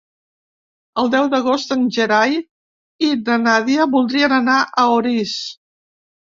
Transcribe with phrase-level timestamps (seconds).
[1.01, 2.39] El deu d'agost en Gerai
[3.11, 5.39] i na Nàdia voldrien anar a Orís.